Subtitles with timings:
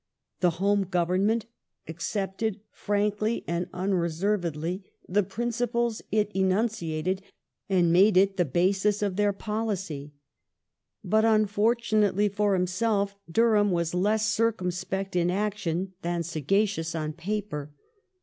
[0.39, 1.45] The Home Government
[1.87, 7.21] accepted, frankly and unreservedly, the principles it enunciated,
[7.69, 10.11] and made it the basis of their policy.
[11.03, 17.71] But unfortunately for himself, Durham was less circumspect in action than sagacious on paper.